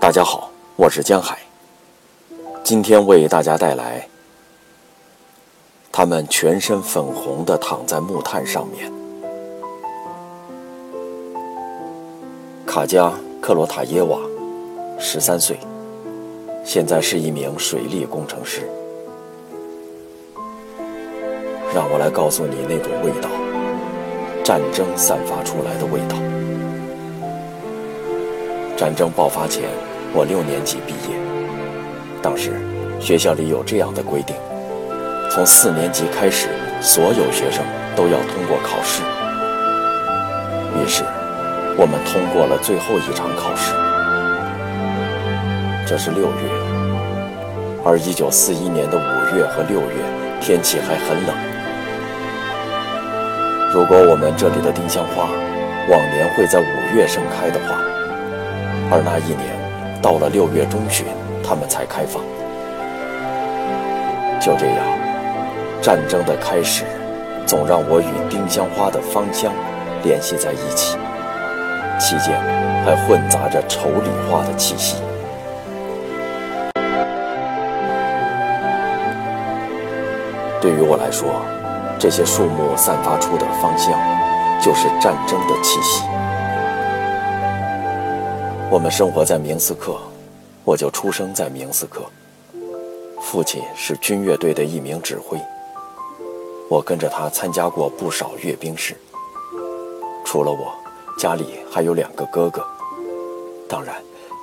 [0.00, 1.38] 大家好，我是江海。
[2.62, 4.08] 今天为大家带来，
[5.92, 8.90] 他们全身粉红的躺在木炭上面。
[12.64, 13.12] 卡加
[13.42, 14.18] 克罗塔耶娃，
[14.98, 15.58] 十三岁，
[16.64, 18.66] 现在是一名水利工程师。
[21.74, 23.28] 让我来告诉你那种味道，
[24.44, 26.16] 战争散发出来的味道。
[28.76, 29.64] 战争爆发前。
[30.16, 31.18] 我六年级毕业，
[32.22, 32.52] 当时
[33.00, 34.36] 学校里有这样的规定：
[35.28, 36.46] 从四年级开始，
[36.80, 37.64] 所有学生
[37.96, 39.02] 都要通过考试。
[40.78, 41.02] 于是，
[41.76, 43.74] 我们通过了最后一场考试。
[45.84, 49.96] 这是六月，而一九四一年的五月和六月
[50.40, 51.53] 天气还很冷。
[53.74, 55.24] 如果我们这里的丁香花
[55.90, 57.82] 往年会在五月盛开的话，
[58.88, 59.52] 而那一年。
[60.00, 61.06] 到了六月中旬，
[61.42, 62.22] 他们才开放。
[64.38, 64.84] 就这样，
[65.80, 66.84] 战争的开始，
[67.46, 69.50] 总让我与丁香花的芳香
[70.04, 70.98] 联系在一起，
[71.98, 72.38] 期间
[72.84, 75.02] 还混杂着丑李花的气息。
[80.60, 81.40] 对于我来说，
[81.98, 83.92] 这些树木散发出的芳香，
[84.60, 86.02] 就是战争的气息。
[88.70, 89.96] 我们生活在明斯克，
[90.64, 92.02] 我就出生在明斯克。
[93.20, 95.40] 父亲是军乐队的一名指挥，
[96.68, 98.94] 我跟着他参加过不少阅兵式。
[100.26, 100.74] 除了我，
[101.18, 102.62] 家里还有两个哥哥，
[103.66, 103.94] 当然，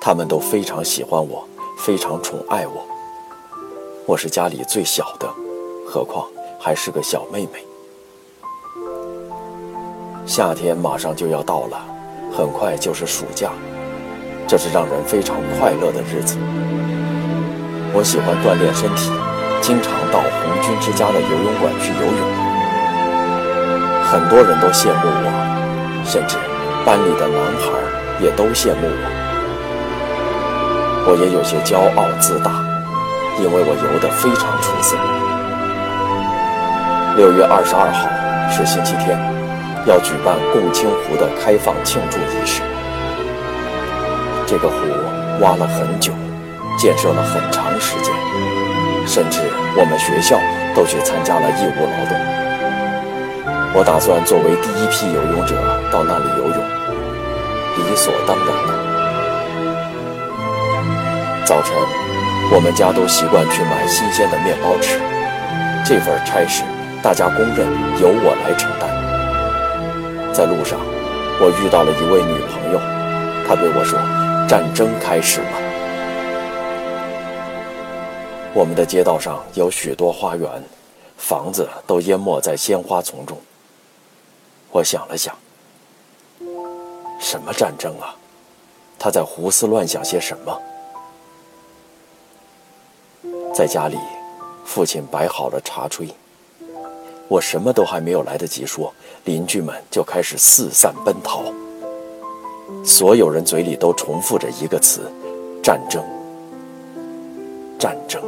[0.02, 2.83] 他们都非常喜欢我，非常宠爱我。
[4.07, 5.29] 我是家里最小的，
[5.85, 6.27] 何况
[6.64, 7.66] 还是个小妹妹。
[10.28, 11.84] 夏天马上就要到了，
[12.38, 13.50] 很快就是暑假。
[14.48, 16.38] 这是让人非常快乐的日子。
[17.94, 19.09] 我喜欢锻炼身体，
[19.59, 22.22] 经常到红军之家的游泳馆去游泳。
[24.06, 25.34] 很多人都羡慕我，
[26.06, 26.38] 甚至
[26.85, 27.74] 班里的男孩
[28.24, 29.06] 也都羡慕我。
[31.09, 32.62] 我也有些骄傲自大，
[33.40, 34.96] 因为我游得非常出色。
[37.17, 38.07] 六月二十二号
[38.49, 39.19] 是星期天，
[39.85, 42.63] 要举办共青湖的开放庆祝仪式。
[44.47, 44.75] 这个湖
[45.44, 46.13] 挖了很久，
[46.79, 48.16] 建设了很长时间，
[49.05, 49.41] 甚至
[49.75, 50.39] 我们学校
[50.73, 52.16] 都去参加了义务劳动。
[53.75, 55.55] 我打算作为第一批游泳者
[55.91, 56.57] 到那里游泳，
[57.75, 58.72] 理所当然的。
[61.43, 61.75] 早晨，
[62.53, 64.97] 我们家都习惯去买新鲜的面包吃，
[65.83, 66.63] 这份差事
[67.03, 67.67] 大家公认
[68.00, 68.88] 由我来承担。
[70.31, 70.79] 在路上，
[71.39, 72.79] 我遇到了一位女朋友，
[73.47, 74.00] 她对我说。
[74.47, 75.47] 战争开始了。
[78.53, 80.61] 我们的街道上有许多花园，
[81.16, 83.38] 房子都淹没在鲜花丛中。
[84.72, 85.34] 我想了想，
[87.17, 88.13] 什么战争啊？
[89.00, 90.61] 他在胡思乱想些什么？
[93.56, 93.97] 在家里，
[94.66, 96.09] 父亲摆好了茶炊，
[97.31, 98.94] 我什么都还没有来得及说，
[99.24, 101.46] 邻居们就开始四散奔逃。
[102.84, 105.09] 所有人嘴里都重复着一个词：
[105.64, 106.03] 战争。
[107.80, 108.22] 战争。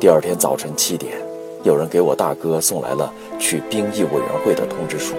[0.00, 1.12] 第二天早晨七点，
[1.62, 5.14] 有人给我大哥送来了去兵役委员会的通知书。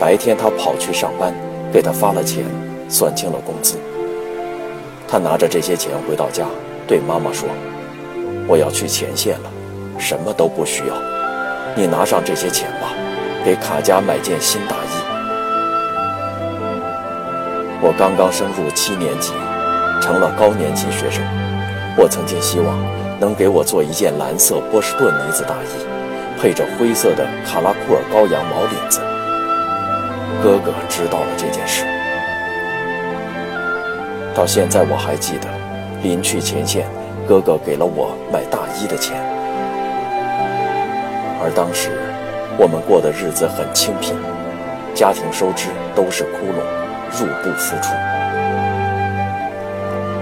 [0.00, 1.32] 白天他跑去上班，
[1.72, 2.44] 给他发了钱，
[2.88, 3.76] 算清了工资。
[5.06, 6.44] 他拿着这些钱回到家，
[6.88, 7.48] 对妈妈说
[8.50, 9.50] ：“我要去前线了，
[9.96, 10.94] 什么都不需要，
[11.76, 12.90] 你拿上这些钱吧。”
[13.46, 14.92] 给卡佳买件新大衣。
[17.80, 19.32] 我刚刚升入七年级，
[20.02, 21.24] 成了高年级学生。
[21.96, 22.76] 我曾经希望
[23.18, 29.00] 能给我做一件蓝色波士顿呢子大衣，配着灰色的卡拉库尔羔羊毛领子。
[30.42, 31.86] 哥哥知道了这件事，
[34.34, 35.48] 到现在我还记得，
[36.02, 36.86] 临去前线，
[37.30, 39.16] 哥哥给了我买大衣的钱，
[41.40, 41.90] 而当时。
[42.58, 44.16] 我们过的日子很清贫，
[44.92, 46.58] 家庭收支都是窟窿，
[47.14, 47.94] 入不敷出。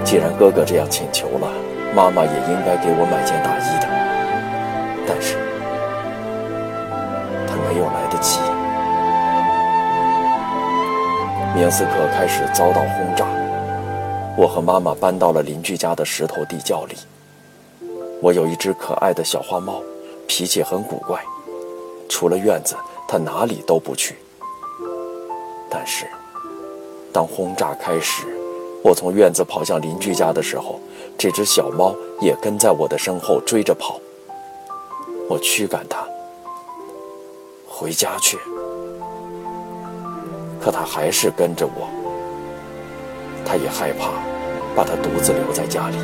[0.04, 1.48] 既然哥哥这样请求了，
[1.96, 3.88] 妈妈也应该给我买件大衣的。
[5.08, 5.34] 但是，
[7.48, 8.38] 他没有来得及。
[11.56, 13.24] 明斯克开始遭到轰炸，
[14.38, 16.94] 我和妈妈搬到了邻居家的石头地窖里。
[18.22, 19.82] 我有一只可爱的小花猫，
[20.28, 21.20] 脾气很古怪，
[22.08, 22.76] 除了院子，
[23.08, 24.14] 它哪里都不去。
[25.68, 26.06] 但是，
[27.12, 28.28] 当轰炸开始，
[28.80, 30.78] 我从院子跑向邻居家的时候，
[31.18, 34.00] 这只小猫也跟在我的身后追着跑。
[35.28, 36.06] 我驱赶它
[37.66, 38.38] 回家去，
[40.60, 41.97] 可它还是跟着我。
[43.48, 44.12] 他也害怕
[44.76, 45.96] 把它独自留在家里。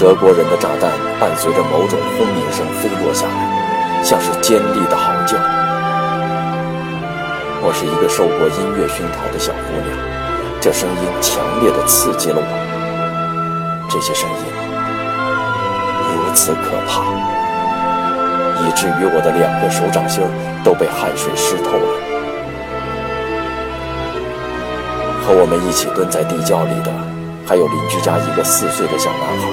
[0.00, 0.90] 德国人的炸弹
[1.20, 5.38] 伴随着某种轰鸣声飞落下来，像是尖利的嚎叫。
[7.62, 9.96] 我是一个受过音乐熏陶的小姑娘，
[10.60, 12.50] 这声音强烈的刺激了我。
[13.88, 14.34] 这些声音
[16.10, 17.06] 如此可怕，
[18.66, 20.20] 以至于我的两个手掌心
[20.64, 22.13] 都被汗水湿透了。
[25.24, 26.92] 和我们一起蹲在地窖里的，
[27.46, 29.48] 还有邻居家一个四岁的小男孩，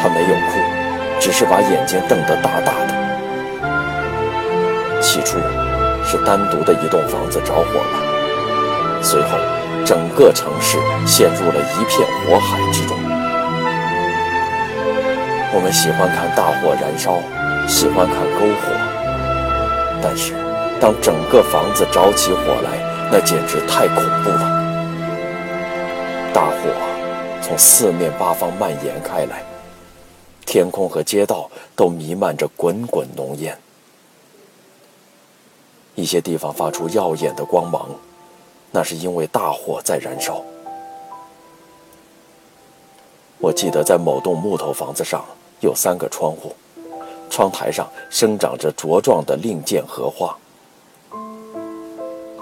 [0.00, 0.60] 他没有哭，
[1.18, 2.92] 只是把眼睛瞪得大大的。
[5.00, 5.38] 起初。
[6.06, 9.28] 是单独的一栋房子着火了，随后
[9.86, 10.76] 整个城市
[11.06, 12.94] 陷入了一片火海之中。
[15.54, 17.22] 我们喜欢看大火燃烧，
[17.66, 18.70] 喜欢看篝火，
[20.02, 20.34] 但是
[20.78, 22.78] 当整个房子着起火来，
[23.10, 24.62] 那简直太恐怖了。
[26.32, 26.56] 大火
[27.40, 29.44] 从四面八方蔓延开来，
[30.44, 33.56] 天空和街道都弥漫着滚滚浓烟。
[35.94, 37.88] 一些地方发出耀眼的光芒，
[38.72, 40.42] 那是因为大火在燃烧。
[43.38, 45.24] 我记得在某栋木头房子上
[45.60, 46.52] 有三个窗户，
[47.30, 50.36] 窗台上生长着茁壮的令箭荷花。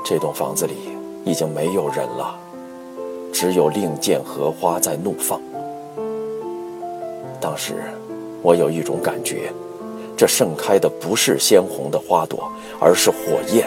[0.05, 0.75] 这栋房子里
[1.25, 2.35] 已经没有人了，
[3.33, 5.41] 只有令箭荷花在怒放。
[7.41, 7.75] 当时，
[8.43, 9.53] 我有一种感觉。
[10.15, 13.67] 这盛开的不是鲜红的花朵，而是火焰。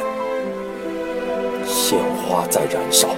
[1.66, 3.10] 鲜花在燃烧。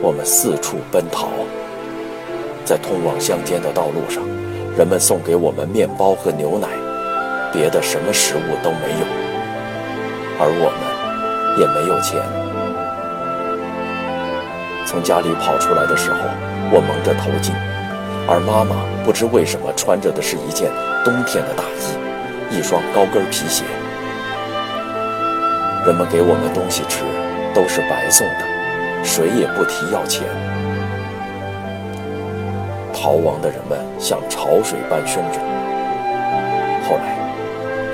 [0.00, 1.28] 我们四处奔逃，
[2.64, 4.22] 在通往乡间的道路上，
[4.78, 6.68] 人们送给我们面包和牛奶，
[7.52, 9.29] 别的什么食物都没有，
[10.40, 12.18] 而我们也没有钱。
[14.86, 16.18] 从家里跑出来的时候，
[16.72, 17.52] 我蒙着头巾。
[18.26, 20.70] 而妈妈不知为什么穿着的是一件
[21.04, 23.64] 冬天的大衣，一双高跟皮鞋。
[25.84, 27.04] 人们给我们东西吃
[27.54, 30.26] 都是白送的，谁也不提要钱。
[32.94, 35.40] 逃亡的人们像潮水般汹涌。
[36.86, 37.18] 后来，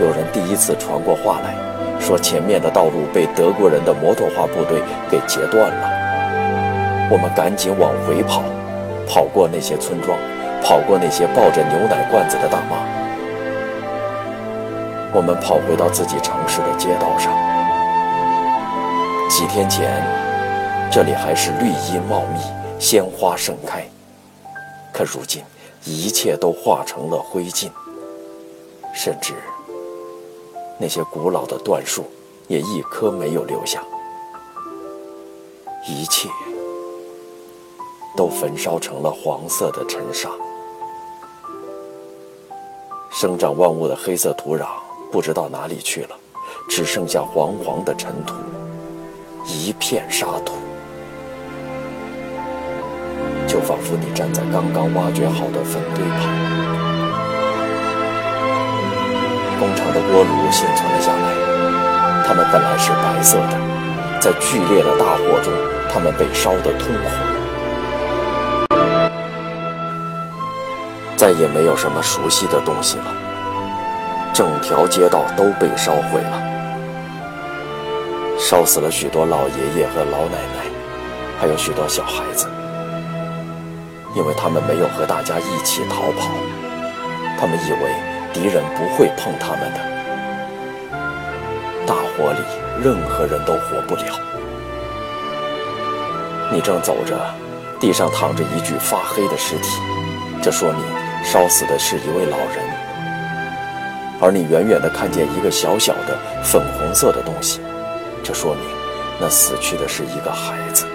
[0.01, 1.55] 有人第一次传过话来，
[2.01, 7.09] 说前面的道路被德国人的摩托化部队给截断了。
[7.11, 8.43] 我们赶紧往回跑。
[9.09, 10.19] 跑过那些村庄，
[10.65, 12.77] 跑过那些抱着牛奶罐子的大妈，
[15.15, 17.33] 我们跑回到自己城市的街道上。
[19.31, 20.03] 几天前，
[20.91, 22.41] 这里还是绿荫茂密，
[22.81, 23.85] 鲜花盛开，
[24.93, 25.45] 可如今
[25.85, 27.71] 一切都化成了灰烬，
[28.93, 29.35] 甚至
[30.79, 32.05] 那些古老的椴树
[32.49, 33.83] 也一棵没有留下，
[35.89, 36.29] 一切。
[38.17, 40.31] 都焚烧成了黄色的尘沙，
[43.11, 44.69] 生长万物的黑色土壤
[45.13, 46.17] 不知道哪里去了，
[46.67, 48.35] 只剩下黄黄的尘土，
[49.45, 50.55] 一片沙土，
[53.47, 56.96] 就仿佛你站在刚刚挖掘好的坟堆旁。
[59.59, 63.59] 工厂的锅炉幸存了下来，它们本来是白色的，
[64.21, 65.53] 在剧烈的大火中，
[65.93, 67.11] 它们被烧得通红。
[71.17, 73.05] 再也没有什么熟悉的东西了，
[74.35, 76.43] 整条街道都被烧毁了，
[78.39, 80.67] 烧死了许多老爷爷和老奶奶，
[81.41, 82.47] 还有许多小孩子，
[84.15, 86.29] 因为他们没有和大家一起逃跑，
[87.41, 87.95] 他们以为
[88.33, 89.81] 敌人不会碰他们的。
[91.87, 92.41] 大火里，
[92.83, 94.19] 任何人都活不了。
[96.53, 97.19] 你正走着，
[97.81, 99.81] 地上躺着一具发黑的尸体，
[100.43, 100.81] 这说明。
[101.25, 102.65] 烧死的是一位老人，
[104.21, 107.61] 而你远远地看见一个小小的粉红色的东西，
[108.23, 108.63] 这说明
[109.21, 110.87] 那死去的是一个孩子。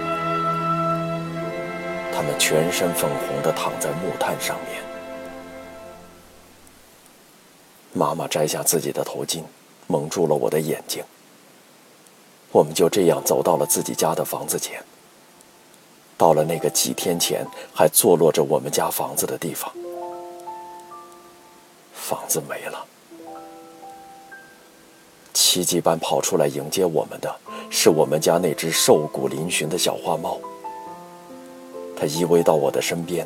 [2.16, 4.91] 他们全身粉红地躺在木炭上面。
[7.94, 9.42] 妈妈摘下自己的头巾，
[9.88, 11.04] 蒙住了我的眼睛。
[12.52, 14.84] 我们就这样走到了自己家的房子前。
[16.18, 19.74] 到了那个几天前还坐落着我们家房子的地方，
[21.94, 22.86] 房子没了。
[25.34, 27.36] 奇迹般跑出来迎接我们的
[27.70, 30.40] 是我们家那只瘦骨嶙峋的小花猫。
[31.98, 33.26] 它依偎到我的身边，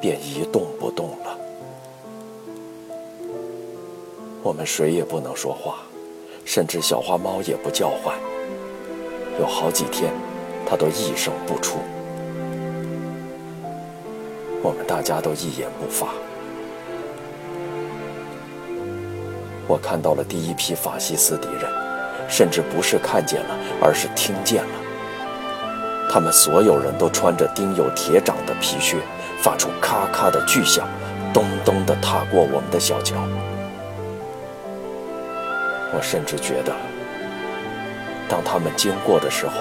[0.00, 1.38] 便一动不动了。
[4.42, 5.76] 我们谁也不能说话，
[6.44, 8.16] 甚至小花猫也不叫唤。
[9.38, 10.12] 有好几天，
[10.68, 11.78] 它都一声不出。
[14.60, 16.08] 我们大家都一言不发。
[19.68, 21.70] 我看到了第一批法西斯敌人，
[22.28, 24.70] 甚至不是看见了，而是听见了。
[26.10, 28.98] 他们所有人都穿着钉有铁掌的皮靴，
[29.40, 30.86] 发出咔咔的巨响，
[31.32, 33.16] 咚咚地踏过我们的小桥。
[35.94, 36.72] 我甚至觉得，
[38.28, 39.52] 当他们经过的时候，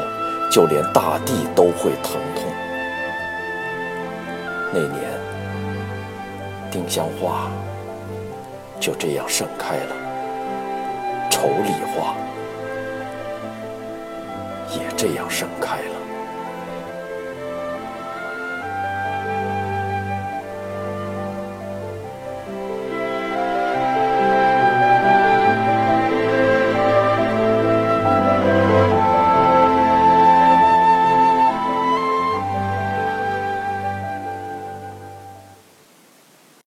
[0.52, 2.52] 就连大地都会疼痛。
[4.74, 5.12] 那年，
[6.72, 7.52] 丁香花。
[8.80, 9.96] 就这样盛开了，
[11.30, 12.16] 丑梨花
[14.72, 16.01] 也这样盛开了。